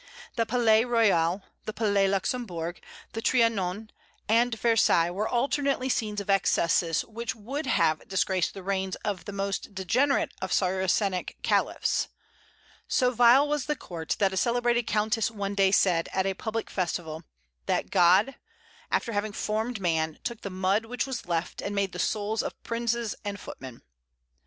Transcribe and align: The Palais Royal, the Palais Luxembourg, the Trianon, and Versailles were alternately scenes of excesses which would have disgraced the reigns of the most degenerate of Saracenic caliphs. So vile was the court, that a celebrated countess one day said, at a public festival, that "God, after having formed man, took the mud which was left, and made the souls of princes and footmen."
The 0.35 0.47
Palais 0.47 0.83
Royal, 0.83 1.43
the 1.65 1.73
Palais 1.73 2.07
Luxembourg, 2.07 2.81
the 3.13 3.21
Trianon, 3.21 3.91
and 4.27 4.57
Versailles 4.59 5.11
were 5.11 5.29
alternately 5.29 5.89
scenes 5.89 6.19
of 6.19 6.27
excesses 6.27 7.05
which 7.05 7.35
would 7.35 7.67
have 7.67 8.07
disgraced 8.07 8.55
the 8.55 8.63
reigns 8.63 8.95
of 9.05 9.25
the 9.25 9.31
most 9.31 9.75
degenerate 9.75 10.31
of 10.41 10.51
Saracenic 10.51 11.37
caliphs. 11.43 12.07
So 12.87 13.11
vile 13.11 13.47
was 13.47 13.67
the 13.67 13.75
court, 13.75 14.15
that 14.17 14.33
a 14.33 14.37
celebrated 14.37 14.87
countess 14.87 15.29
one 15.29 15.53
day 15.53 15.69
said, 15.69 16.09
at 16.13 16.25
a 16.25 16.33
public 16.33 16.71
festival, 16.71 17.21
that 17.67 17.91
"God, 17.91 18.33
after 18.89 19.11
having 19.11 19.33
formed 19.33 19.79
man, 19.79 20.17
took 20.23 20.41
the 20.41 20.49
mud 20.49 20.85
which 20.85 21.05
was 21.05 21.27
left, 21.27 21.61
and 21.61 21.75
made 21.75 21.91
the 21.91 21.99
souls 21.99 22.41
of 22.41 22.59
princes 22.63 23.13
and 23.23 23.39
footmen." 23.39 23.83